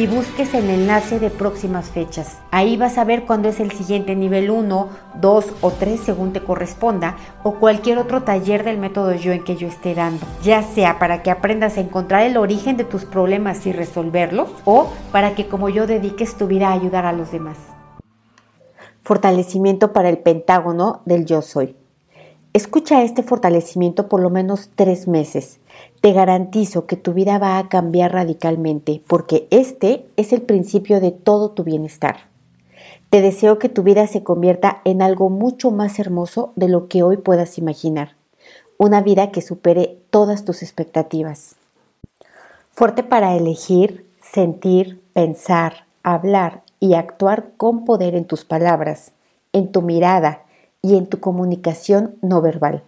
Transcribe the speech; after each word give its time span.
y 0.00 0.06
busques 0.06 0.54
el 0.54 0.70
enlace 0.70 1.20
de 1.20 1.28
próximas 1.28 1.90
fechas. 1.90 2.38
Ahí 2.50 2.78
vas 2.78 2.96
a 2.96 3.04
ver 3.04 3.26
cuándo 3.26 3.50
es 3.50 3.60
el 3.60 3.70
siguiente 3.70 4.16
nivel 4.16 4.50
1, 4.50 4.88
2 5.20 5.46
o 5.60 5.70
3 5.72 6.00
según 6.00 6.32
te 6.32 6.42
corresponda 6.42 7.18
o 7.42 7.56
cualquier 7.56 7.98
otro 7.98 8.22
taller 8.22 8.64
del 8.64 8.78
método 8.78 9.12
yo 9.12 9.32
en 9.32 9.44
que 9.44 9.56
yo 9.56 9.68
esté 9.68 9.94
dando, 9.94 10.26
ya 10.42 10.62
sea 10.62 10.98
para 10.98 11.22
que 11.22 11.30
aprendas 11.30 11.76
a 11.76 11.82
encontrar 11.82 12.22
el 12.22 12.38
origen 12.38 12.78
de 12.78 12.84
tus 12.84 13.04
problemas 13.04 13.66
y 13.66 13.72
resolverlos 13.72 14.48
o 14.64 14.90
para 15.12 15.34
que 15.34 15.48
como 15.48 15.68
yo 15.68 15.86
dediques 15.86 16.34
tu 16.34 16.46
vida 16.46 16.68
a 16.68 16.72
ayudar 16.72 17.04
a 17.04 17.12
los 17.12 17.30
demás. 17.30 17.58
Fortalecimiento 19.02 19.92
para 19.92 20.08
el 20.08 20.16
pentágono 20.16 21.02
del 21.04 21.26
yo 21.26 21.42
soy. 21.42 21.76
Escucha 22.54 23.02
este 23.02 23.22
fortalecimiento 23.22 24.08
por 24.08 24.22
lo 24.22 24.30
menos 24.30 24.70
tres 24.74 25.06
meses. 25.06 25.59
Te 26.00 26.12
garantizo 26.12 26.86
que 26.86 26.96
tu 26.96 27.12
vida 27.12 27.38
va 27.38 27.58
a 27.58 27.68
cambiar 27.68 28.12
radicalmente 28.12 29.02
porque 29.06 29.46
este 29.50 30.06
es 30.16 30.32
el 30.32 30.42
principio 30.42 31.00
de 31.00 31.10
todo 31.10 31.50
tu 31.50 31.64
bienestar. 31.64 32.16
Te 33.10 33.20
deseo 33.20 33.58
que 33.58 33.68
tu 33.68 33.82
vida 33.82 34.06
se 34.06 34.22
convierta 34.22 34.80
en 34.84 35.02
algo 35.02 35.30
mucho 35.30 35.70
más 35.70 35.98
hermoso 35.98 36.52
de 36.56 36.68
lo 36.68 36.88
que 36.88 37.02
hoy 37.02 37.16
puedas 37.16 37.58
imaginar. 37.58 38.16
Una 38.78 39.02
vida 39.02 39.30
que 39.30 39.42
supere 39.42 39.98
todas 40.10 40.44
tus 40.44 40.62
expectativas. 40.62 41.56
Fuerte 42.70 43.02
para 43.02 43.36
elegir, 43.36 44.06
sentir, 44.22 45.02
pensar, 45.12 45.86
hablar 46.02 46.62
y 46.78 46.94
actuar 46.94 47.50
con 47.56 47.84
poder 47.84 48.14
en 48.14 48.24
tus 48.24 48.44
palabras, 48.44 49.12
en 49.52 49.70
tu 49.70 49.82
mirada, 49.82 50.44
y 50.82 50.96
en 50.96 51.06
tu 51.06 51.20
comunicación 51.20 52.16
no 52.22 52.40
verbal. 52.40 52.82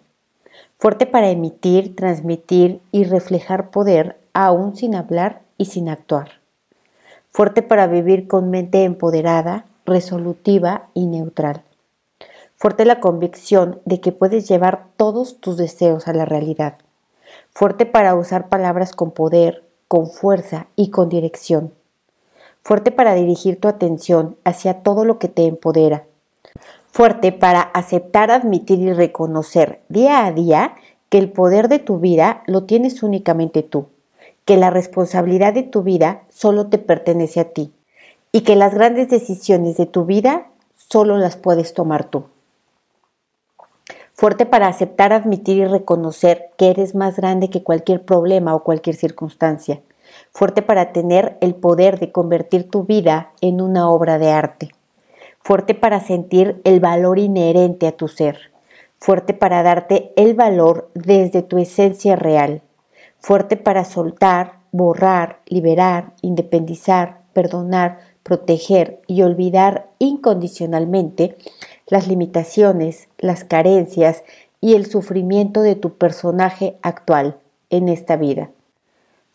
Fuerte 0.83 1.07
para 1.07 1.31
emitir, 1.31 1.95
transmitir 1.95 2.81
y 2.91 3.05
reflejar 3.05 3.71
poder 3.71 4.19
aún 4.33 4.75
sin 4.75 4.97
hablar 4.97 5.43
y 5.57 5.67
sin 5.67 5.89
actuar. 5.89 6.41
Fuerte 7.31 7.63
para 7.63 7.87
vivir 7.87 8.27
con 8.27 8.51
mente 8.51 8.83
empoderada, 8.83 9.65
resolutiva 9.87 10.89
y 10.93 11.07
neutral. 11.07 11.63
Fuerte 12.57 12.85
la 12.85 12.99
convicción 12.99 13.81
de 13.85 14.01
que 14.01 14.11
puedes 14.11 14.49
llevar 14.49 14.89
todos 14.97 15.39
tus 15.39 15.57
deseos 15.57 16.09
a 16.09 16.15
la 16.15 16.25
realidad. 16.25 16.79
Fuerte 17.53 17.87
para 17.87 18.17
usar 18.17 18.49
palabras 18.49 18.93
con 18.93 19.13
poder, 19.13 19.63
con 19.87 20.11
fuerza 20.11 20.67
y 20.75 20.91
con 20.91 21.09
dirección. 21.09 21.73
Fuerte 22.65 22.91
para 22.91 23.15
dirigir 23.15 23.61
tu 23.61 23.69
atención 23.69 24.37
hacia 24.43 24.83
todo 24.83 25.05
lo 25.05 25.21
que 25.21 25.29
te 25.29 25.47
empodera 25.47 26.07
fuerte 26.93 27.33
para 27.33 27.63
aceptar, 27.63 28.31
admitir 28.31 28.79
y 28.79 28.93
reconocer 28.93 29.81
día 29.89 30.27
a 30.27 30.33
día 30.33 30.75
que 31.09 31.19
el 31.19 31.33
poder 31.33 31.69
de 31.69 31.79
tu 31.79 31.99
vida 31.99 32.43
lo 32.47 32.65
tienes 32.65 33.03
únicamente 33.03 33.63
tú, 33.63 33.87
que 34.45 34.59
la 34.59 34.69
responsabilidad 34.71 35.55
de 35.55 35.63
tu 35.63 35.83
vida 35.83 36.23
solo 36.31 36.69
te 36.69 36.77
pertenece 36.77 37.41
a 37.41 37.49
ti 37.49 37.73
y 38.31 38.43
que 38.43 38.57
las 38.57 38.75
grandes 38.75 39.09
decisiones 39.09 39.79
de 39.79 39.87
tu 39.87 40.05
vida 40.05 40.49
solo 40.77 41.17
las 41.17 41.37
puedes 41.37 41.73
tomar 41.73 42.05
tú. 42.05 42.25
Fuerte 44.15 44.45
para 44.45 44.69
aceptar, 44.69 45.15
admitir 45.15 45.57
y 45.57 45.65
reconocer 45.65 46.51
que 46.59 46.71
eres 46.71 46.95
más 46.95 47.17
grande 47.17 47.49
que 47.49 47.63
cualquier 47.63 48.05
problema 48.05 48.55
o 48.55 48.63
cualquier 48.63 48.97
circunstancia. 48.97 49.81
Fuerte 50.31 50.61
para 50.61 50.93
tener 50.93 51.39
el 51.41 51.55
poder 51.55 51.99
de 51.99 52.13
convertir 52.13 52.69
tu 52.69 52.85
vida 52.85 53.33
en 53.41 53.63
una 53.63 53.89
obra 53.89 54.19
de 54.19 54.31
arte 54.31 54.73
fuerte 55.45 55.75
para 55.75 56.01
sentir 56.01 56.61
el 56.65 56.81
valor 56.81 57.19
inherente 57.19 57.87
a 57.87 57.93
tu 57.93 58.09
ser, 58.09 58.53
fuerte 58.99 59.35
para 59.35 59.63
darte 59.63 60.13
el 60.17 60.35
valor 60.35 60.91
desde 60.95 61.43
tu 61.43 61.59
esencia 61.59 62.17
real, 62.17 62.63
fuerte 63.19 63.57
para 63.57 63.85
soltar, 63.85 64.61
borrar, 64.71 65.41
liberar, 65.47 66.13
independizar, 66.23 67.23
perdonar, 67.33 67.99
proteger 68.23 69.01
y 69.07 69.23
olvidar 69.23 69.89
incondicionalmente 69.99 71.37
las 71.89 72.07
limitaciones, 72.07 73.09
las 73.19 73.45
carencias 73.45 74.23
y 74.61 74.75
el 74.75 74.87
sufrimiento 74.87 75.63
de 75.63 75.75
tu 75.75 75.95
personaje 75.97 76.77
actual 76.83 77.37
en 77.71 77.89
esta 77.89 78.17
vida. 78.17 78.51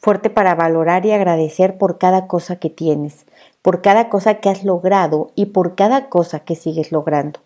Fuerte 0.07 0.29
para 0.29 0.55
valorar 0.55 1.05
y 1.05 1.11
agradecer 1.11 1.77
por 1.77 1.97
cada 1.97 2.27
cosa 2.27 2.55
que 2.55 2.69
tienes, 2.69 3.25
por 3.61 3.81
cada 3.81 4.07
cosa 4.07 4.35
que 4.35 4.47
has 4.47 4.63
logrado 4.63 5.31
y 5.35 5.47
por 5.47 5.75
cada 5.75 6.07
cosa 6.07 6.39
que 6.39 6.55
sigues 6.55 6.93
logrando. 6.93 7.41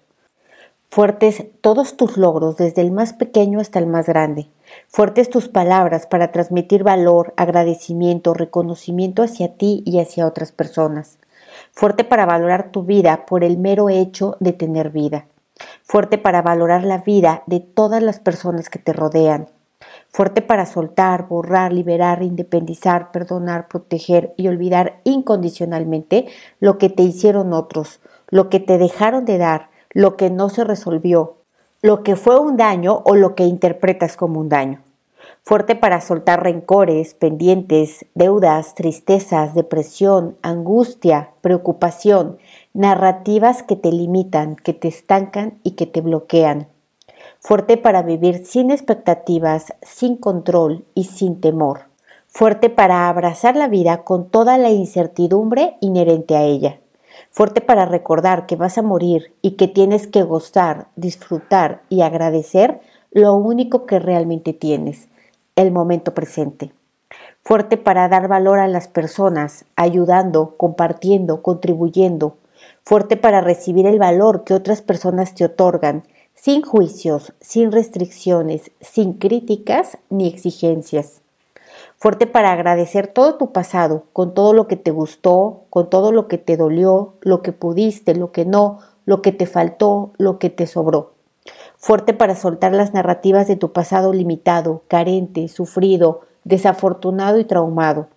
Fuertes 0.91 1.43
todos 1.61 1.97
tus 1.97 2.17
logros, 2.17 2.57
desde 2.57 2.81
el 2.83 2.91
más 2.91 3.13
pequeño 3.13 3.59
hasta 3.59 3.79
el 3.79 3.87
más 3.87 4.05
grande. 4.05 4.47
Fuertes 4.89 5.31
tus 5.31 5.47
palabras 5.47 6.05
para 6.05 6.31
transmitir 6.31 6.83
valor, 6.83 7.33
agradecimiento, 7.35 8.35
reconocimiento 8.35 9.23
hacia 9.23 9.55
ti 9.55 9.81
y 9.83 9.99
hacia 9.99 10.27
otras 10.27 10.51
personas. 10.51 11.17
Fuerte 11.71 12.03
para 12.03 12.27
valorar 12.27 12.69
tu 12.69 12.83
vida 12.83 13.25
por 13.25 13.43
el 13.43 13.57
mero 13.57 13.89
hecho 13.89 14.37
de 14.39 14.53
tener 14.53 14.91
vida. 14.91 15.25
Fuerte 15.81 16.19
para 16.19 16.43
valorar 16.43 16.83
la 16.83 16.99
vida 16.99 17.41
de 17.47 17.59
todas 17.59 18.03
las 18.03 18.19
personas 18.19 18.69
que 18.69 18.77
te 18.77 18.93
rodean 18.93 19.47
fuerte 20.11 20.41
para 20.41 20.65
soltar, 20.65 21.27
borrar, 21.27 21.73
liberar, 21.73 22.23
independizar, 22.23 23.11
perdonar, 23.11 23.67
proteger 23.67 24.33
y 24.37 24.47
olvidar 24.47 24.99
incondicionalmente 25.03 26.27
lo 26.59 26.77
que 26.77 26.89
te 26.89 27.03
hicieron 27.03 27.53
otros, 27.53 27.99
lo 28.29 28.49
que 28.49 28.59
te 28.59 28.77
dejaron 28.77 29.25
de 29.25 29.37
dar, 29.37 29.69
lo 29.91 30.17
que 30.17 30.29
no 30.29 30.49
se 30.49 30.63
resolvió, 30.63 31.37
lo 31.81 32.03
que 32.03 32.15
fue 32.15 32.39
un 32.39 32.57
daño 32.57 33.01
o 33.05 33.15
lo 33.15 33.35
que 33.35 33.45
interpretas 33.45 34.15
como 34.17 34.39
un 34.39 34.49
daño. 34.49 34.81
Fuerte 35.43 35.75
para 35.75 36.01
soltar 36.01 36.43
rencores, 36.43 37.15
pendientes, 37.15 38.05
deudas, 38.13 38.75
tristezas, 38.75 39.55
depresión, 39.55 40.37
angustia, 40.43 41.31
preocupación, 41.41 42.37
narrativas 42.73 43.63
que 43.63 43.75
te 43.75 43.91
limitan, 43.91 44.55
que 44.55 44.73
te 44.73 44.87
estancan 44.87 45.59
y 45.63 45.71
que 45.71 45.87
te 45.87 46.01
bloquean 46.01 46.67
fuerte 47.41 47.75
para 47.75 48.03
vivir 48.03 48.45
sin 48.45 48.69
expectativas, 48.69 49.73
sin 49.81 50.15
control 50.15 50.85
y 50.93 51.05
sin 51.05 51.41
temor, 51.41 51.85
fuerte 52.27 52.69
para 52.69 53.09
abrazar 53.09 53.55
la 53.55 53.67
vida 53.67 54.03
con 54.03 54.29
toda 54.29 54.59
la 54.59 54.69
incertidumbre 54.69 55.75
inherente 55.81 56.35
a 56.35 56.43
ella, 56.43 56.79
fuerte 57.31 57.59
para 57.59 57.85
recordar 57.85 58.45
que 58.45 58.55
vas 58.55 58.77
a 58.77 58.83
morir 58.83 59.33
y 59.41 59.51
que 59.51 59.67
tienes 59.67 60.05
que 60.05 60.21
gozar, 60.21 60.87
disfrutar 60.95 61.81
y 61.89 62.01
agradecer 62.01 62.79
lo 63.11 63.33
único 63.33 63.87
que 63.87 63.97
realmente 63.97 64.53
tienes, 64.53 65.07
el 65.55 65.71
momento 65.71 66.13
presente. 66.13 66.71
Fuerte 67.43 67.75
para 67.75 68.07
dar 68.07 68.27
valor 68.27 68.59
a 68.59 68.67
las 68.67 68.87
personas, 68.87 69.65
ayudando, 69.75 70.53
compartiendo, 70.57 71.41
contribuyendo. 71.41 72.37
Fuerte 72.83 73.17
para 73.17 73.41
recibir 73.41 73.87
el 73.87 73.97
valor 73.97 74.43
que 74.43 74.53
otras 74.53 74.83
personas 74.83 75.33
te 75.33 75.43
otorgan 75.43 76.03
sin 76.41 76.63
juicios, 76.63 77.33
sin 77.39 77.71
restricciones, 77.71 78.71
sin 78.79 79.13
críticas 79.13 79.99
ni 80.09 80.27
exigencias. 80.27 81.21
Fuerte 81.97 82.25
para 82.25 82.51
agradecer 82.51 83.05
todo 83.05 83.35
tu 83.35 83.51
pasado, 83.51 84.05
con 84.11 84.33
todo 84.33 84.53
lo 84.53 84.67
que 84.67 84.75
te 84.75 84.89
gustó, 84.89 85.61
con 85.69 85.91
todo 85.91 86.11
lo 86.11 86.27
que 86.27 86.39
te 86.39 86.57
dolió, 86.57 87.13
lo 87.21 87.43
que 87.43 87.51
pudiste, 87.51 88.15
lo 88.15 88.31
que 88.31 88.45
no, 88.45 88.79
lo 89.05 89.21
que 89.21 89.31
te 89.31 89.45
faltó, 89.45 90.13
lo 90.17 90.39
que 90.39 90.49
te 90.49 90.65
sobró. 90.65 91.13
Fuerte 91.77 92.11
para 92.11 92.35
soltar 92.35 92.73
las 92.73 92.91
narrativas 92.91 93.47
de 93.47 93.55
tu 93.55 93.71
pasado 93.71 94.11
limitado, 94.11 94.81
carente, 94.87 95.47
sufrido, 95.47 96.21
desafortunado 96.43 97.37
y 97.37 97.45
traumado. 97.45 98.07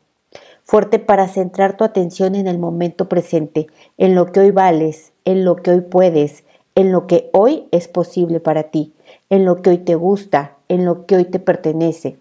Fuerte 0.64 0.98
para 0.98 1.28
centrar 1.28 1.76
tu 1.76 1.84
atención 1.84 2.36
en 2.36 2.46
el 2.46 2.58
momento 2.58 3.06
presente, 3.06 3.66
en 3.98 4.14
lo 4.14 4.32
que 4.32 4.40
hoy 4.40 4.50
vales, 4.50 5.12
en 5.26 5.44
lo 5.44 5.56
que 5.56 5.72
hoy 5.72 5.82
puedes, 5.82 6.44
en 6.74 6.90
lo 6.90 7.06
que 7.06 7.30
hoy 7.32 7.68
es 7.70 7.86
posible 7.86 8.40
para 8.40 8.64
ti, 8.64 8.92
en 9.30 9.44
lo 9.44 9.62
que 9.62 9.70
hoy 9.70 9.78
te 9.78 9.94
gusta, 9.94 10.56
en 10.68 10.84
lo 10.84 11.06
que 11.06 11.16
hoy 11.16 11.24
te 11.24 11.38
pertenece. 11.38 12.16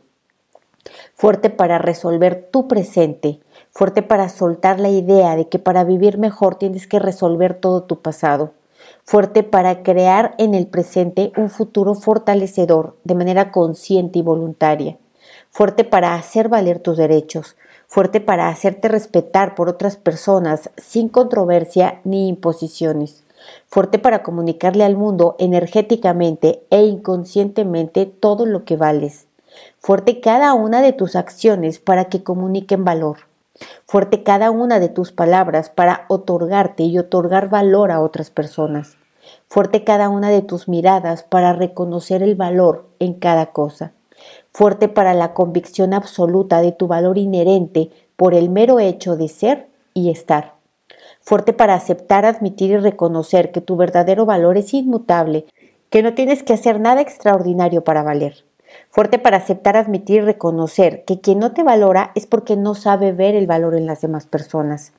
Fuerte 1.15 1.49
para 1.49 1.79
resolver 1.79 2.49
tu 2.51 2.67
presente, 2.67 3.39
fuerte 3.71 4.03
para 4.03 4.29
soltar 4.29 4.79
la 4.79 4.89
idea 4.89 5.35
de 5.35 5.47
que 5.47 5.57
para 5.57 5.83
vivir 5.83 6.17
mejor 6.17 6.55
tienes 6.55 6.87
que 6.87 6.99
resolver 6.99 7.55
todo 7.55 7.83
tu 7.83 8.01
pasado, 8.01 8.51
fuerte 9.03 9.43
para 9.43 9.81
crear 9.81 10.35
en 10.37 10.53
el 10.53 10.67
presente 10.67 11.31
un 11.35 11.49
futuro 11.49 11.95
fortalecedor 11.95 12.95
de 13.03 13.15
manera 13.15 13.51
consciente 13.51 14.19
y 14.19 14.21
voluntaria, 14.21 14.97
fuerte 15.49 15.83
para 15.83 16.15
hacer 16.15 16.49
valer 16.49 16.79
tus 16.79 16.97
derechos, 16.97 17.55
fuerte 17.87 18.21
para 18.21 18.49
hacerte 18.49 18.87
respetar 18.87 19.55
por 19.55 19.69
otras 19.69 19.97
personas 19.97 20.69
sin 20.77 21.09
controversia 21.09 22.01
ni 22.03 22.27
imposiciones, 22.27 23.22
fuerte 23.67 23.99
para 23.99 24.23
comunicarle 24.23 24.83
al 24.83 24.95
mundo 24.95 25.35
energéticamente 25.39 26.63
e 26.69 26.83
inconscientemente 26.83 28.05
todo 28.05 28.45
lo 28.45 28.65
que 28.65 28.77
vales, 28.77 29.27
fuerte 29.79 30.19
cada 30.19 30.53
una 30.53 30.81
de 30.81 30.93
tus 30.93 31.15
acciones 31.15 31.79
para 31.79 32.05
que 32.05 32.23
comuniquen 32.23 32.85
valor 32.85 33.17
Fuerte 33.85 34.23
cada 34.23 34.49
una 34.49 34.79
de 34.79 34.89
tus 34.89 35.11
palabras 35.11 35.69
para 35.69 36.05
otorgarte 36.07 36.83
y 36.83 36.97
otorgar 36.97 37.49
valor 37.49 37.91
a 37.91 38.01
otras 38.01 38.31
personas. 38.31 38.97
Fuerte 39.47 39.83
cada 39.83 40.09
una 40.09 40.29
de 40.29 40.41
tus 40.41 40.67
miradas 40.67 41.23
para 41.23 41.53
reconocer 41.53 42.23
el 42.23 42.35
valor 42.35 42.87
en 42.99 43.13
cada 43.13 43.47
cosa. 43.47 43.91
Fuerte 44.51 44.87
para 44.87 45.13
la 45.13 45.33
convicción 45.33 45.93
absoluta 45.93 46.61
de 46.61 46.71
tu 46.71 46.87
valor 46.87 47.17
inherente 47.17 47.91
por 48.15 48.33
el 48.33 48.49
mero 48.49 48.79
hecho 48.79 49.15
de 49.15 49.27
ser 49.27 49.67
y 49.93 50.09
estar. 50.09 50.53
Fuerte 51.23 51.53
para 51.53 51.73
aceptar, 51.73 52.25
admitir 52.25 52.71
y 52.71 52.77
reconocer 52.77 53.51
que 53.51 53.61
tu 53.61 53.75
verdadero 53.77 54.25
valor 54.25 54.57
es 54.57 54.73
inmutable, 54.73 55.45
que 55.89 56.03
no 56.03 56.13
tienes 56.13 56.43
que 56.43 56.53
hacer 56.53 56.79
nada 56.79 57.01
extraordinario 57.01 57.83
para 57.83 58.03
valer 58.03 58.43
Fuerte 58.89 59.19
para 59.19 59.37
aceptar, 59.37 59.75
admitir 59.75 60.17
y 60.17 60.25
reconocer 60.25 61.03
que 61.05 61.19
quien 61.19 61.39
no 61.39 61.53
te 61.53 61.63
valora 61.63 62.11
es 62.15 62.27
porque 62.27 62.55
no 62.55 62.75
sabe 62.75 63.11
ver 63.11 63.35
el 63.35 63.47
valor 63.47 63.75
en 63.75 63.85
las 63.85 64.01
demás 64.01 64.25
personas. 64.27 64.93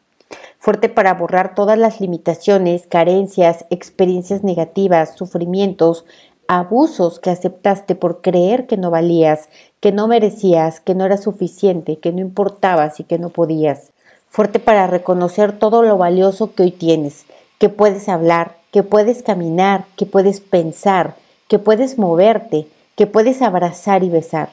Fuerte 0.59 0.89
para 0.89 1.15
borrar 1.15 1.55
todas 1.55 1.79
las 1.79 2.01
limitaciones, 2.01 2.87
carencias, 2.87 3.67
experiencias 3.71 4.43
negativas, 4.43 5.15
sufrimientos, 5.15 6.07
abusos 6.49 7.21
que 7.21 7.31
aceptaste 7.31 7.95
por 7.95 8.21
creer 8.21 8.67
que 8.67 8.77
no 8.77 8.91
valías, 8.91 9.49
que 9.81 9.93
no 9.93 10.09
merecías, 10.09 10.81
que 10.81 10.95
no 10.95 11.05
era 11.05 11.17
suficiente, 11.17 11.99
que 11.99 12.13
no 12.13 12.21
importabas 12.21 12.99
y 12.99 13.05
que 13.05 13.19
no 13.19 13.29
podías. 13.29 13.93
Fuerte 14.35 14.59
para 14.59 14.89
reconocer 14.89 15.57
todo 15.57 15.85
lo 15.85 15.97
valioso 15.97 16.55
que 16.55 16.65
hoy 16.65 16.73
tienes, 16.73 17.25
que 17.61 17.69
puedes 17.69 18.09
hablar, 18.09 18.57
que 18.73 18.83
puedes 18.83 19.23
caminar, 19.23 19.85
que 19.97 20.07
puedes 20.07 20.41
pensar, 20.41 21.15
que 21.47 21.61
puedes 21.61 21.99
moverte, 21.99 22.67
que 22.97 23.07
puedes 23.07 23.43
abrazar 23.43 24.03
y 24.03 24.09
besar, 24.09 24.49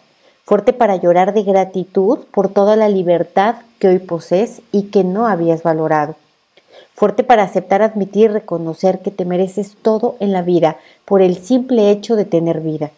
fuerte 0.45 0.72
para 0.72 0.98
llorar 0.98 1.33
de 1.33 1.42
gratitud 1.42 2.19
por 2.31 2.50
toda 2.50 2.75
la 2.75 2.89
libertad 2.89 3.56
que 3.80 3.88
hoy 3.88 3.98
posees 3.98 4.62
y 4.72 4.92
que 4.92 5.04
no 5.04 5.25
habías 5.25 5.63
valorado, 5.63 6.13
fuerte 6.94 7.24
para 7.24 7.42
aceptar, 7.42 7.81
admitir 7.81 8.25
y 8.25 8.33
reconocer 8.33 9.00
que 9.00 9.10
te 9.10 9.25
mereces 9.25 9.75
todo 9.81 10.16
en 10.19 10.31
la 10.31 10.44
vida 10.44 10.78
por 11.06 11.24
el 11.24 11.38
simple 11.38 11.89
hecho 11.89 12.16
de 12.16 12.25
tener 12.25 12.60
vida, 12.62 12.92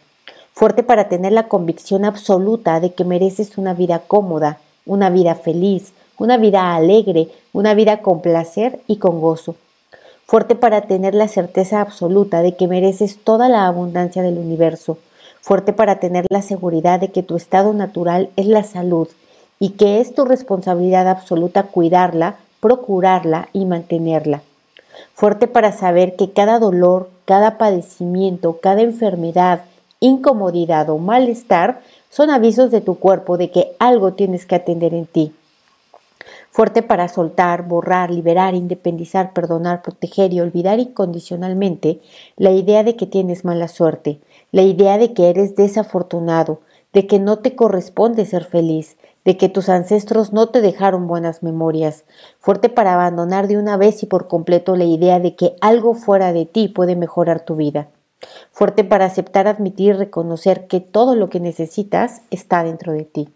fuerte 0.51 0.83
para 0.83 1.07
tener 1.07 1.31
la 1.31 1.47
convicción 1.47 2.03
absoluta 2.03 2.81
de 2.81 2.93
que 2.93 3.05
mereces 3.05 3.57
una 3.57 3.73
vida 3.73 3.99
cómoda, 3.99 4.57
una 4.85 5.09
vida 5.09 5.35
feliz, 5.35 5.93
una 6.17 6.37
vida 6.37 6.75
alegre, 6.75 7.29
una 7.53 7.73
vida 7.73 8.01
con 8.01 8.21
placer 8.21 8.79
y 8.87 8.97
con 8.97 9.21
gozo, 9.21 9.55
fuerte 10.25 10.55
para 10.55 10.81
tener 10.81 11.15
la 11.15 11.27
certeza 11.27 11.81
absoluta 11.81 12.41
de 12.41 12.55
que 12.55 12.67
mereces 12.67 13.17
toda 13.23 13.49
la 13.49 13.67
abundancia 13.67 14.21
del 14.21 14.37
universo, 14.37 14.97
fuerte 15.41 15.73
para 15.73 15.99
tener 15.99 16.25
la 16.29 16.41
seguridad 16.41 16.99
de 16.99 17.09
que 17.09 17.23
tu 17.23 17.35
estado 17.35 17.73
natural 17.73 18.29
es 18.35 18.47
la 18.47 18.63
salud 18.63 19.07
y 19.59 19.71
que 19.71 19.99
es 19.99 20.13
tu 20.13 20.25
responsabilidad 20.25 21.07
absoluta 21.07 21.63
cuidarla, 21.63 22.37
procurarla 22.59 23.49
y 23.53 23.65
mantenerla. 23.65 24.41
Fuerte 25.13 25.47
para 25.47 25.71
saber 25.71 26.15
que 26.15 26.31
cada 26.31 26.59
dolor, 26.59 27.09
cada 27.25 27.57
padecimiento, 27.57 28.59
cada 28.61 28.81
enfermedad, 28.81 29.61
incomodidad 29.99 30.89
o 30.89 30.97
malestar 30.97 31.81
son 32.09 32.29
avisos 32.29 32.71
de 32.71 32.81
tu 32.81 32.95
cuerpo 32.95 33.37
de 33.37 33.51
que 33.51 33.71
algo 33.79 34.13
tienes 34.13 34.45
que 34.45 34.55
atender 34.55 34.93
en 34.93 35.05
ti. 35.05 35.33
Fuerte 36.51 36.83
para 36.83 37.07
soltar, 37.07 37.67
borrar, 37.67 38.11
liberar, 38.11 38.53
independizar, 38.53 39.33
perdonar, 39.33 39.81
proteger 39.81 40.33
y 40.33 40.41
olvidar 40.41 40.79
incondicionalmente 40.79 41.99
la 42.37 42.51
idea 42.51 42.83
de 42.83 42.95
que 42.95 43.07
tienes 43.07 43.43
mala 43.43 43.67
suerte, 43.67 44.19
la 44.51 44.61
idea 44.61 44.97
de 44.97 45.13
que 45.13 45.29
eres 45.29 45.55
desafortunado, 45.55 46.61
de 46.93 47.07
que 47.07 47.19
no 47.19 47.39
te 47.39 47.55
corresponde 47.55 48.25
ser 48.25 48.45
feliz, 48.45 48.97
de 49.25 49.37
que 49.37 49.49
tus 49.49 49.69
ancestros 49.69 50.33
no 50.33 50.49
te 50.49 50.61
dejaron 50.61 51.07
buenas 51.07 51.43
memorias, 51.43 52.03
fuerte 52.39 52.69
para 52.69 52.93
abandonar 52.93 53.47
de 53.47 53.57
una 53.57 53.77
vez 53.77 54.03
y 54.03 54.05
por 54.05 54.27
completo 54.27 54.75
la 54.75 54.83
idea 54.85 55.19
de 55.19 55.35
que 55.35 55.55
algo 55.61 55.95
fuera 55.95 56.33
de 56.33 56.45
ti 56.45 56.67
puede 56.67 56.95
mejorar 56.95 57.45
tu 57.45 57.55
vida, 57.55 57.87
fuerte 58.51 58.83
para 58.83 59.05
aceptar, 59.05 59.47
admitir 59.47 59.97
reconocer 59.97 60.67
que 60.67 60.79
todo 60.81 61.15
lo 61.15 61.29
que 61.29 61.39
necesitas 61.39 62.21
está 62.29 62.63
dentro 62.63 62.93
de 62.93 63.05
ti, 63.05 63.29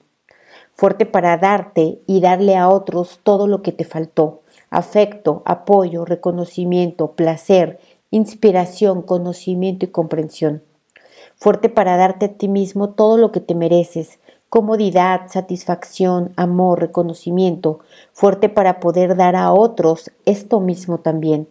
fuerte 0.78 1.08
para 1.08 1.38
darte 1.38 2.00
y 2.06 2.22
darle 2.22 2.56
a 2.56 2.70
otros 2.70 3.20
todo 3.24 3.48
lo 3.48 3.64
que 3.64 3.72
te 3.72 3.84
faltó, 3.84 4.44
afecto, 4.70 5.42
apoyo, 5.46 6.06
reconocimiento, 6.06 7.14
placer, 7.14 7.80
inspiración, 8.12 9.02
conocimiento 9.02 9.86
y 9.86 9.90
comprensión. 9.90 10.62
Fuerte 11.36 11.70
para 11.70 11.98
darte 11.98 12.28
a 12.28 12.34
ti 12.34 12.48
mismo 12.48 12.92
todo 12.92 13.18
lo 13.18 13.32
que 13.32 13.40
te 13.40 13.56
mereces, 13.56 14.20
comodidad, 14.50 15.22
satisfacción, 15.30 16.32
amor, 16.36 16.80
reconocimiento, 16.80 17.80
fuerte 18.14 18.48
para 18.48 18.80
poder 18.80 19.16
dar 19.16 19.36
a 19.36 19.52
otros 19.52 20.12
esto 20.26 20.60
mismo 20.60 21.00
también, 21.00 21.48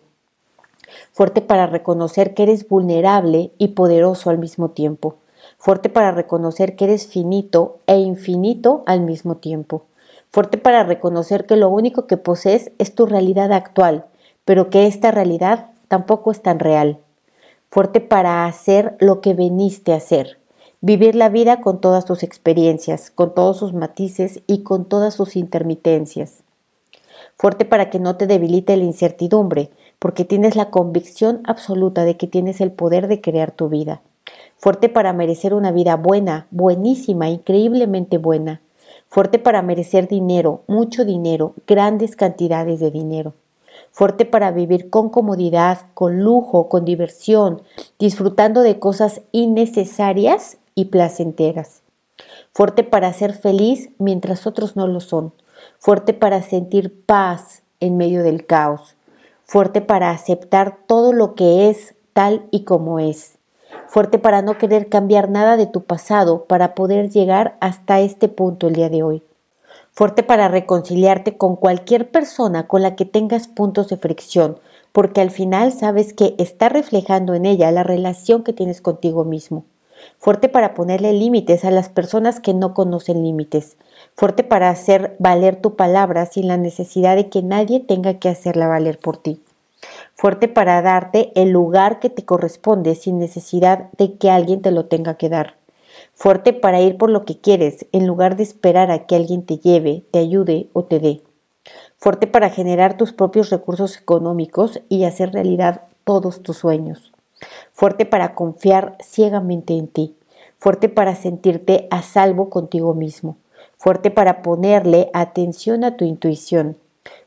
fuerte 1.13 1.43
para 1.43 1.67
reconocer 1.67 2.33
que 2.33 2.45
eres 2.45 2.69
vulnerable 2.69 3.51
y 3.59 3.69
poderoso 3.69 4.31
al 4.31 4.39
mismo 4.39 4.71
tiempo, 4.71 5.17
fuerte 5.67 5.89
para 5.89 6.13
reconocer 6.13 6.77
que 6.77 6.85
eres 6.85 7.09
finito 7.09 7.81
e 7.89 7.97
infinito 7.97 8.85
al 8.87 9.01
mismo 9.01 9.39
tiempo, 9.39 9.83
fuerte 10.31 10.59
para 10.59 10.85
reconocer 10.85 11.45
que 11.45 11.57
lo 11.57 11.69
único 11.71 12.07
que 12.07 12.17
posees 12.17 12.71
es 12.79 12.95
tu 12.95 13.05
realidad 13.05 13.51
actual, 13.51 14.05
pero 14.45 14.71
que 14.71 14.87
esta 14.87 15.11
realidad 15.11 15.73
tampoco 15.89 16.31
es 16.31 16.41
tan 16.41 16.61
real 16.61 17.01
fuerte 17.69 18.01
para 18.01 18.47
hacer 18.47 18.97
lo 19.01 19.21
que 19.21 19.35
veniste 19.35 19.93
a 19.93 19.97
hacer, 19.97 20.39
vivir 20.83 21.17
la 21.17 21.29
vida 21.29 21.61
con 21.61 21.81
todas 21.81 22.05
sus 22.05 22.23
experiencias, 22.23 23.11
con 23.11 23.35
todos 23.35 23.57
sus 23.59 23.73
matices 23.75 24.43
y 24.47 24.63
con 24.63 24.85
todas 24.85 25.15
sus 25.15 25.35
intermitencias. 25.35 26.45
Fuerte 27.37 27.65
para 27.65 27.91
que 27.91 27.99
no 27.99 28.17
te 28.17 28.29
debilite 28.29 28.77
la 28.77 28.85
incertidumbre, 28.85 29.71
porque 29.99 30.25
tienes 30.25 30.55
la 30.55 30.71
convicción 30.71 31.41
absoluta 31.43 32.05
de 32.05 32.17
que 32.17 32.29
tienes 32.29 32.61
el 32.61 32.71
poder 32.71 33.09
de 33.09 33.21
crear 33.21 33.51
tu 33.51 33.69
vida. 33.69 34.01
Fuerte 34.59 34.89
para 34.89 35.13
merecer 35.13 35.55
una 35.55 35.73
vida 35.73 35.97
buena, 35.97 36.47
buenísima, 36.51 37.29
increíblemente 37.29 38.19
buena. 38.19 38.61
Fuerte 39.09 39.39
para 39.39 39.63
merecer 39.63 40.09
dinero, 40.09 40.63
mucho 40.67 41.05
dinero, 41.05 41.55
grandes 41.67 42.17
cantidades 42.17 42.81
de 42.81 42.91
dinero 42.91 43.35
fuerte 43.97 44.27
para 44.27 44.51
vivir 44.51 44.91
con 44.91 45.09
comodidad, 45.09 45.81
con 45.95 46.23
lujo, 46.23 46.69
con 46.69 46.85
diversión, 46.85 47.63
disfrutando 47.99 48.61
de 48.61 48.79
cosas 48.79 49.23
innecesarias 49.33 50.59
y 50.75 50.87
placenteras. 50.87 51.81
Fuerte 52.53 52.85
para 52.85 53.11
ser 53.15 53.33
feliz 53.33 53.89
mientras 53.99 54.47
otros 54.47 54.77
no 54.77 54.87
lo 54.87 55.01
son. 55.01 55.33
Fuerte 55.79 56.13
para 56.13 56.43
sentir 56.43 57.05
paz 57.07 57.63
en 57.81 57.97
medio 57.97 58.23
del 58.23 58.45
caos. 58.45 58.97
Fuerte 59.45 59.81
para 59.81 60.11
aceptar 60.11 60.77
todo 60.87 61.15
lo 61.15 61.35
que 61.35 61.71
es 61.71 61.95
tal 62.13 62.45
y 62.51 62.65
como 62.65 62.99
es. 63.01 63.36
Fuerte 63.89 64.19
para 64.19 64.43
no 64.43 64.59
querer 64.59 64.89
cambiar 64.89 65.31
nada 65.31 65.57
de 65.57 65.67
tu 65.67 65.85
pasado 65.85 66.45
para 66.45 66.75
poder 66.75 67.11
llegar 67.11 67.57
hasta 67.61 68.01
este 68.01 68.29
punto 68.29 68.69
el 68.69 68.75
día 68.75 68.89
de 68.89 69.03
hoy 69.03 69.23
fuerte 69.97 70.23
para 70.23 70.49
reconciliarte 70.49 71.39
con 71.39 71.57
cualquier 71.57 72.11
persona 72.11 72.69
con 72.69 72.83
la 72.83 72.97
que 72.97 73.07
tengas 73.07 73.49
puntos 73.49 73.89
de 73.89 73.97
fricción, 73.97 74.59
porque 74.93 75.23
al 75.23 75.31
final 75.31 75.73
sabes 75.73 76.13
que 76.13 76.35
está 76.37 76.69
reflejando 76.69 77.33
en 77.33 77.47
ella 77.47 77.71
la 77.71 77.83
relación 77.83 78.45
que 78.45 78.53
tienes 78.53 78.83
contigo 78.83 79.25
mismo. 79.25 79.65
Fuerte 80.19 80.51
para 80.51 80.75
ponerle 80.75 81.15
límites 81.15 81.65
a 81.65 81.71
las 81.71 81.89
personas 81.89 82.41
que 82.41 82.53
no 82.53 82.75
conocen 82.75 83.23
límites. 83.23 83.79
Fuerte 84.15 84.45
para 84.45 84.69
hacer 84.69 85.17
valer 85.19 85.57
tu 85.57 85.77
palabra 85.77 86.27
sin 86.27 86.47
la 86.47 86.59
necesidad 86.59 87.17
de 87.17 87.31
que 87.31 87.43
nadie 87.43 87.81
tenga 87.81 88.19
que 88.19 88.29
hacerla 88.29 88.69
valer 88.69 88.99
por 88.99 89.17
ti. 89.17 89.41
Fuerte 90.15 90.49
para 90.49 90.81
darte 90.83 91.33
el 91.35 91.51
lugar 91.51 92.01
que 92.01 92.11
te 92.11 92.25
corresponde 92.25 92.95
sin 92.95 93.19
necesidad 93.19 93.91
de 93.99 94.17
que 94.17 94.31
alguien 94.31 94.63
te 94.63 94.71
lo 94.71 94.87
tenga 94.87 95.15
que 95.15 95.29
dar. 95.29 95.57
Fuerte 96.15 96.53
para 96.53 96.81
ir 96.81 96.97
por 96.97 97.11
lo 97.11 97.25
que 97.25 97.39
quieres 97.39 97.87
en 97.93 98.07
lugar 98.07 98.37
de 98.37 98.43
esperar 98.43 98.91
a 98.91 99.07
que 99.07 99.17
alguien 99.17 99.45
te 99.45 99.59
lleve, 99.59 100.05
te 100.11 100.19
ayude 100.19 100.69
o 100.73 100.85
te 100.85 100.99
dé, 100.99 101.23
fuerte 101.97 102.27
para 102.27 102.51
generar 102.51 102.97
tus 102.97 103.13
propios 103.13 103.51
recursos 103.51 103.97
económicos 103.97 104.81
y 104.89 105.05
hacer 105.05 105.33
realidad 105.33 105.83
todos 106.05 106.43
tus 106.43 106.59
sueños, 106.59 107.13
fuerte 107.73 108.07
para 108.07 108.35
confiar 108.35 108.97
ciegamente 109.03 109.77
en 109.77 109.89
ti, 109.89 110.17
fuerte 110.59 110.89
para 110.89 111.15
sentirte 111.15 111.89
a 111.91 112.03
salvo 112.03 112.51
contigo 112.51 112.95
mismo, 112.95 113.37
fuerte 113.77 114.11
para 114.11 114.43
ponerle 114.43 115.11
atención 115.13 115.85
a 115.85 115.97
tu 115.97 116.05
intuición, 116.05 116.77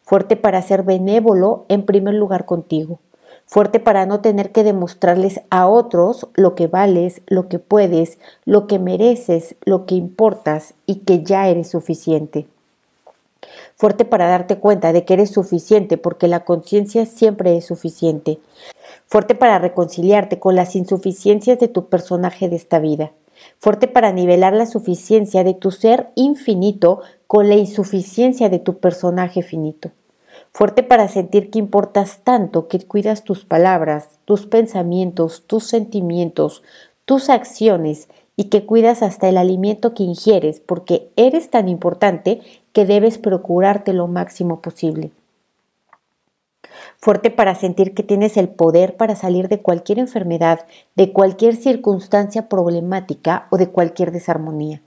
fuerte 0.10 0.36
para 0.36 0.60
ser 0.64 0.82
benévolo 0.82 1.66
en 1.70 1.86
primer 1.86 2.16
lugar 2.16 2.46
contigo, 2.46 2.98
fuerte 3.46 3.80
para 3.80 4.08
no 4.08 4.22
tener 4.22 4.52
que 4.52 4.64
demostrarles 4.64 5.42
a 5.52 5.68
otros 5.68 6.28
lo 6.34 6.56
que 6.56 6.66
vales, 6.66 7.22
lo 7.28 7.48
que 7.48 7.60
puedes, 7.60 8.18
lo 8.44 8.66
que 8.66 8.80
mereces, 8.80 9.54
lo 9.66 9.86
que 9.86 9.94
importas 9.94 10.74
y 10.88 11.02
que 11.02 11.22
ya 11.22 11.48
eres 11.48 11.70
suficiente. 11.70 12.48
Fuerte 13.76 14.04
para 14.04 14.26
darte 14.26 14.58
cuenta 14.58 14.94
de 14.94 15.06
que 15.06 15.14
eres 15.14 15.30
suficiente 15.30 16.00
porque 16.00 16.28
la 16.28 16.44
conciencia 16.44 17.06
siempre 17.06 17.56
es 17.56 17.66
suficiente. 17.66 18.40
Fuerte 19.06 19.36
para 19.36 19.60
reconciliarte 19.60 20.40
con 20.40 20.56
las 20.56 20.76
insuficiencias 20.76 21.60
de 21.60 21.68
tu 21.68 21.86
personaje 21.86 22.50
de 22.50 22.56
esta 22.56 22.80
vida. 22.80 23.12
Fuerte 23.60 23.88
para 23.88 24.12
nivelar 24.12 24.54
la 24.54 24.66
suficiencia 24.66 25.44
de 25.44 25.54
tu 25.54 25.72
ser 25.72 26.10
infinito 26.16 27.02
con 27.28 27.50
la 27.50 27.56
insuficiencia 27.56 28.50
de 28.50 28.60
tu 28.60 28.80
personaje 28.80 29.44
finito 29.44 29.92
fuerte 30.52 30.84
para 30.84 31.08
sentir 31.08 31.50
que 31.50 31.60
importas 31.60 32.20
tanto, 32.24 32.68
que 32.68 32.80
cuidas 32.80 33.24
tus 33.24 33.46
palabras, 33.46 34.10
tus 34.26 34.46
pensamientos, 34.46 35.44
tus 35.48 35.66
sentimientos, 35.66 36.64
tus 37.06 37.30
acciones 37.30 38.10
y 38.36 38.46
que 38.46 38.66
cuidas 38.66 39.02
hasta 39.04 39.28
el 39.30 39.38
alimento 39.38 39.94
que 39.94 40.04
ingieres, 40.04 40.60
porque 40.60 41.10
eres 41.16 41.50
tan 41.50 41.68
importante 41.68 42.42
que 42.74 42.86
debes 42.86 43.18
procurarte 43.18 43.94
lo 43.94 44.08
máximo 44.08 44.62
posible. 44.62 45.12
Fuerte 47.00 47.32
para 47.32 47.56
sentir 47.56 47.94
que 47.94 48.04
tienes 48.04 48.38
el 48.38 48.50
poder 48.50 48.98
para 48.98 49.16
salir 49.16 49.48
de 49.48 49.62
cualquier 49.62 50.00
enfermedad, 50.00 50.66
de 50.96 51.12
cualquier 51.14 51.56
circunstancia 51.56 52.50
problemática 52.50 53.48
o 53.52 53.58
de 53.58 53.70
cualquier 53.70 54.12
desarmonía. 54.12 54.82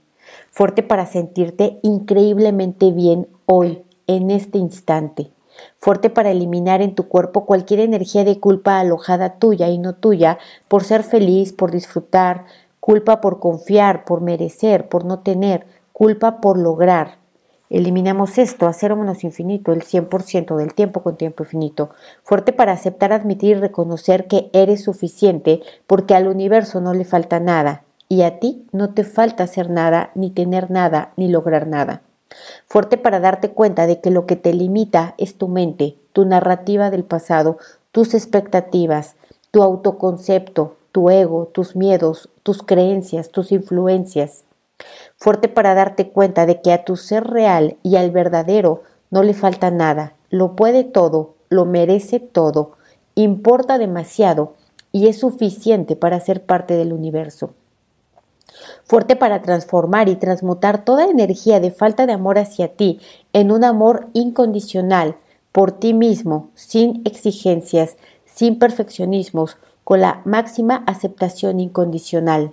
Fuerte 0.50 0.83
para 0.83 1.07
sentirte 1.07 1.78
increíblemente 1.83 2.90
bien 2.90 3.28
hoy, 3.47 3.83
en 4.07 4.31
este 4.31 4.59
instante 4.59 5.31
fuerte 5.78 6.11
para 6.11 6.31
eliminar 6.31 6.83
en 6.83 6.95
tu 6.95 7.09
cuerpo 7.09 7.45
cualquier 7.45 7.81
energía 7.81 8.25
de 8.25 8.40
culpa 8.40 8.78
alojada 8.81 9.38
tuya 9.38 9.69
y 9.69 9.78
no 9.78 9.95
tuya, 9.95 10.38
por 10.69 10.85
ser 10.85 11.02
feliz, 11.02 11.52
por 11.52 11.71
disfrutar, 11.71 12.45
culpa 12.81 13.21
por 13.21 13.38
confiar, 13.40 14.04
por 14.04 14.21
merecer, 14.21 14.88
por 14.88 15.04
no 15.04 15.21
tener, 15.21 15.66
culpa 15.92 16.40
por 16.40 16.59
lograr. 16.59 17.22
Eliminamos 17.73 18.37
esto 18.37 18.67
a 18.67 18.75
cero 18.75 18.97
menos 18.97 19.25
infinito, 19.25 19.73
el 19.73 19.81
100% 19.81 20.57
del 20.57 20.75
tiempo 20.75 21.02
con 21.02 21.17
tiempo 21.17 21.43
infinito. 21.43 21.88
Fuerte 22.23 22.52
para 22.52 22.73
aceptar, 22.73 23.14
admitir 23.14 23.57
y 23.57 23.61
reconocer 23.61 24.26
que 24.26 24.50
eres 24.52 24.85
suficiente 24.85 25.62
porque 25.87 26.14
al 26.14 26.29
universo 26.29 26.83
no 26.83 26.93
le 26.93 27.07
falta 27.07 27.41
nada 27.41 27.85
y 28.11 28.25
a 28.25 28.38
ti 28.41 28.67
no 28.73 28.93
te 28.93 29.05
falta 29.05 29.45
hacer 29.45 29.71
nada, 29.71 30.11
ni 30.14 30.29
tener 30.29 30.71
nada, 30.71 31.14
ni 31.17 31.29
lograr 31.29 31.67
nada. 31.67 32.02
Fuerte 32.67 32.99
para 32.99 33.21
darte 33.21 33.52
cuenta 33.52 33.87
de 33.87 34.02
que 34.02 34.11
lo 34.11 34.26
que 34.26 34.37
te 34.37 34.52
limita 34.52 35.14
es 35.17 35.38
tu 35.38 35.49
mente, 35.49 35.97
tu 36.12 36.26
narrativa 36.26 36.91
del 36.91 37.05
pasado, 37.05 37.57
tus 37.91 38.12
expectativas, 38.12 39.17
tu 39.50 39.62
autoconcepto, 39.62 40.76
tu 40.93 41.09
ego, 41.09 41.47
tus 41.47 41.75
miedos, 41.75 42.29
tus 42.43 42.62
creencias, 42.62 43.31
tus 43.31 43.50
influencias. 43.50 44.45
Fuerte 45.17 45.49
para 45.49 45.75
darte 45.75 46.11
cuenta 46.11 46.47
de 46.47 46.61
que 46.61 46.73
a 46.73 46.85
tu 46.85 46.97
ser 46.97 47.25
real 47.25 47.77
y 47.83 47.97
al 47.97 48.11
verdadero 48.11 48.83
no 49.11 49.23
le 49.23 49.35
falta 49.35 49.71
nada, 49.71 50.15
lo 50.31 50.57
puede 50.57 50.85
todo, 50.85 51.35
lo 51.49 51.65
merece 51.65 52.21
todo, 52.21 52.73
importa 53.15 53.79
demasiado 53.79 54.55
y 54.91 55.09
es 55.09 55.21
suficiente 55.21 55.97
para 55.97 56.21
ser 56.21 56.45
parte 56.45 56.75
del 56.75 56.93
universo 56.93 57.55
fuerte 58.85 59.17
para 59.17 59.43
transformar 59.43 60.09
y 60.09 60.17
transmutar 60.17 60.85
toda 60.85 61.07
energía 61.07 61.61
de 61.61 61.71
falta 61.71 62.07
de 62.07 62.12
amor 62.12 62.39
hacia 62.39 62.69
ti 62.77 63.01
en 63.33 63.51
un 63.51 63.65
amor 63.65 64.09
incondicional 64.12 65.17
por 65.53 65.73
ti 65.73 65.95
mismo, 65.95 66.51
sin 66.55 67.03
exigencias, 67.05 67.97
sin 68.25 68.59
perfeccionismos, 68.59 69.59
con 69.85 70.01
la 70.01 70.23
máxima 70.25 70.85
aceptación 70.87 71.61
incondicional. 71.61 72.53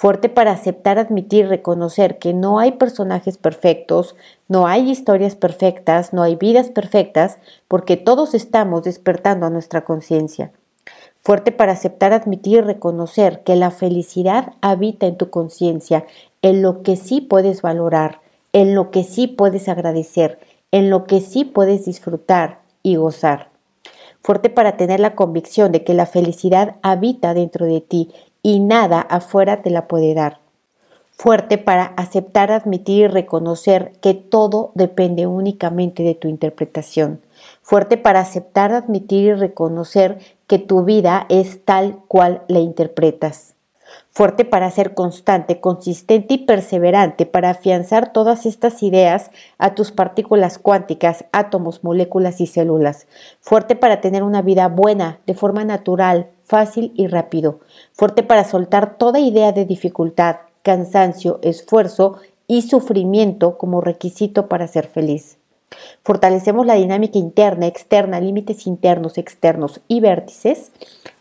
Fuerte 0.00 0.30
para 0.30 0.52
aceptar, 0.52 0.98
admitir, 0.98 1.46
reconocer 1.46 2.18
que 2.18 2.32
no 2.32 2.58
hay 2.58 2.72
personajes 2.72 3.36
perfectos, 3.36 4.16
no 4.48 4.66
hay 4.66 4.90
historias 4.90 5.36
perfectas, 5.36 6.14
no 6.14 6.22
hay 6.22 6.36
vidas 6.36 6.70
perfectas, 6.70 7.36
porque 7.68 7.98
todos 7.98 8.32
estamos 8.32 8.82
despertando 8.84 9.44
a 9.44 9.50
nuestra 9.50 9.84
conciencia 9.84 10.52
fuerte 11.22 11.52
para 11.52 11.72
aceptar, 11.72 12.14
admitir 12.14 12.64
reconocer 12.64 13.42
que 13.42 13.54
la 13.54 13.70
felicidad 13.70 14.54
habita 14.62 15.06
en 15.06 15.18
tu 15.18 15.28
conciencia, 15.28 16.06
en 16.40 16.62
lo 16.62 16.82
que 16.82 16.96
sí 16.96 17.20
puedes 17.20 17.60
valorar, 17.60 18.22
en 18.54 18.74
lo 18.74 18.90
que 18.90 19.04
sí 19.04 19.26
puedes 19.26 19.68
agradecer, 19.68 20.38
en 20.72 20.88
lo 20.88 21.04
que 21.04 21.20
sí 21.20 21.44
puedes 21.44 21.84
disfrutar 21.84 22.60
y 22.82 22.96
gozar. 22.96 23.50
Fuerte 24.22 24.50
para 24.50 24.76
tener 24.76 25.00
la 25.00 25.14
convicción 25.14 25.72
de 25.72 25.84
que 25.84 25.94
la 25.94 26.06
felicidad 26.06 26.76
habita 26.82 27.32
dentro 27.34 27.66
de 27.66 27.80
ti 27.80 28.10
y 28.42 28.60
nada 28.60 29.00
afuera 29.00 29.62
te 29.62 29.70
la 29.70 29.86
puede 29.88 30.14
dar. 30.14 30.38
Fuerte 31.12 31.58
para 31.58 31.84
aceptar, 31.84 32.50
admitir 32.50 33.04
y 33.04 33.06
reconocer 33.08 33.92
que 34.00 34.14
todo 34.14 34.72
depende 34.74 35.26
únicamente 35.26 36.02
de 36.02 36.14
tu 36.14 36.28
interpretación 36.28 37.20
fuerte 37.70 37.96
para 37.96 38.18
aceptar, 38.18 38.72
admitir 38.72 39.24
y 39.26 39.34
reconocer 39.34 40.18
que 40.48 40.58
tu 40.58 40.82
vida 40.84 41.26
es 41.28 41.64
tal 41.64 42.00
cual 42.08 42.42
la 42.48 42.58
interpretas. 42.58 43.54
Fuerte 44.10 44.44
para 44.44 44.70
ser 44.72 44.94
constante, 44.94 45.60
consistente 45.60 46.34
y 46.34 46.38
perseverante 46.38 47.26
para 47.26 47.50
afianzar 47.50 48.12
todas 48.12 48.44
estas 48.44 48.82
ideas 48.82 49.30
a 49.58 49.76
tus 49.76 49.92
partículas 49.92 50.58
cuánticas, 50.58 51.24
átomos, 51.30 51.84
moléculas 51.84 52.40
y 52.40 52.48
células. 52.48 53.06
Fuerte 53.40 53.76
para 53.76 54.00
tener 54.00 54.24
una 54.24 54.42
vida 54.42 54.66
buena, 54.66 55.20
de 55.26 55.34
forma 55.34 55.64
natural, 55.64 56.28
fácil 56.50 56.92
y 56.96 57.06
rápido. 57.06 57.60
Fuerte 57.92 58.24
para 58.24 58.42
soltar 58.42 58.98
toda 58.98 59.20
idea 59.20 59.52
de 59.52 59.64
dificultad, 59.64 60.36
cansancio, 60.62 61.38
esfuerzo 61.42 62.16
y 62.48 62.62
sufrimiento 62.62 63.56
como 63.56 63.80
requisito 63.80 64.48
para 64.48 64.66
ser 64.66 64.88
feliz. 64.88 65.38
Fortalecemos 66.02 66.66
la 66.66 66.74
dinámica 66.74 67.18
interna, 67.18 67.68
externa, 67.68 68.20
límites 68.20 68.66
internos, 68.66 69.16
externos 69.16 69.80
y 69.86 70.00
vértices 70.00 70.72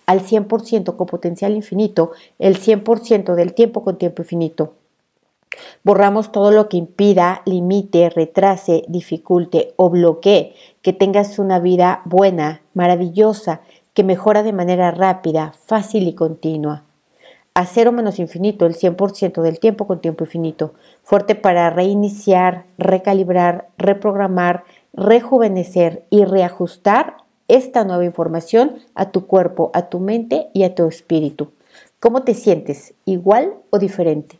al 0.08 0.22
100% 0.22 0.96
con 0.96 1.06
potencial 1.06 1.54
infinito, 1.56 2.12
el 2.40 2.60
100% 2.60 3.36
del 3.36 3.54
tiempo 3.54 3.84
con 3.84 4.00
tiempo 4.00 4.24
infinito. 4.24 4.74
Borramos 5.84 6.32
todo 6.32 6.50
lo 6.50 6.70
que 6.70 6.78
impida, 6.78 7.44
limite, 7.46 8.10
retrase, 8.10 8.84
dificulte 8.88 9.74
o 9.76 9.92
bloquee 9.92 10.56
que 10.82 10.94
tengas 10.94 11.38
una 11.38 11.60
vida 11.60 12.02
buena, 12.06 12.62
maravillosa, 12.74 13.62
que 13.94 14.04
mejora 14.04 14.44
de 14.44 14.54
manera 14.54 14.92
rápida, 14.92 15.54
fácil 15.66 16.08
y 16.08 16.14
continua 16.14 16.84
a 17.60 17.66
cero 17.66 17.92
menos 17.92 18.20
infinito, 18.20 18.66
el 18.66 18.74
100% 18.76 19.42
del 19.42 19.60
tiempo 19.60 19.86
con 19.86 20.00
tiempo 20.00 20.24
infinito, 20.24 20.74
fuerte 21.04 21.36
para 21.36 21.70
reiniciar, 21.70 22.64
recalibrar, 22.78 23.68
reprogramar, 23.78 24.64
rejuvenecer 24.94 26.06
y 26.10 26.24
reajustar 26.24 27.18
esta 27.50 27.84
nueva 27.84 28.06
información 28.06 28.76
a 28.96 29.12
tu 29.12 29.26
cuerpo, 29.26 29.72
a 29.74 29.90
tu 29.90 30.00
mente 30.00 30.48
y 30.54 30.64
a 30.64 30.74
tu 30.74 30.88
espíritu. 30.88 31.52
¿Cómo 32.00 32.24
te 32.24 32.34
sientes? 32.34 32.94
¿Igual 33.04 33.56
o 33.72 33.80
diferente? 33.80 34.40